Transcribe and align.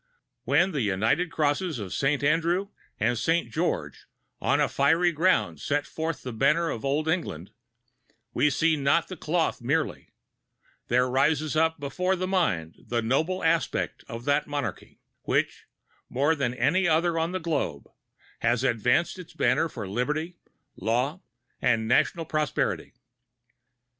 When 0.45 0.71
the 0.71 0.81
united 0.81 1.31
crosses 1.31 1.77
of 1.77 1.93
St. 1.93 2.23
Andrew 2.23 2.69
and 2.99 3.19
St. 3.19 3.51
George 3.53 4.07
on 4.41 4.59
a 4.59 4.67
fiery 4.67 5.11
ground 5.11 5.61
set 5.61 5.85
forth 5.85 6.23
the 6.23 6.33
banner 6.33 6.71
of 6.71 6.83
Old 6.83 7.07
England, 7.07 7.51
we 8.33 8.49
see 8.49 8.75
not 8.75 9.09
the 9.09 9.15
cloth 9.15 9.61
merely; 9.61 10.11
there 10.87 11.07
rises 11.07 11.55
up 11.55 11.79
before 11.79 12.15
the 12.15 12.25
mind 12.25 12.77
the 12.87 13.03
noble 13.03 13.43
aspect 13.43 14.03
of 14.09 14.25
that 14.25 14.47
monarchy, 14.47 14.99
which, 15.21 15.67
more 16.09 16.33
than 16.33 16.55
any 16.55 16.87
other 16.87 17.19
on 17.19 17.31
the 17.31 17.39
globe, 17.39 17.87
has 18.39 18.63
advanced 18.63 19.19
its 19.19 19.35
banner 19.35 19.69
for 19.69 19.87
liberty, 19.87 20.39
law, 20.75 21.21
and 21.61 21.87
national 21.87 22.25
prosperity. 22.25 22.95